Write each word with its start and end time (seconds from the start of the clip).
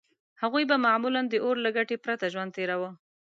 هغوی 0.41 0.63
به 0.69 0.77
معمولاً 0.85 1.21
د 1.29 1.33
اور 1.43 1.55
له 1.65 1.69
ګټې 1.77 1.97
پرته 2.05 2.25
ژوند 2.33 2.51
تېراوه. 2.55 2.89